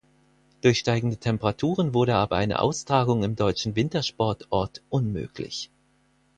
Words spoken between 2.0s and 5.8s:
aber eine Austragung im deutschen Wintersportort unmöglich.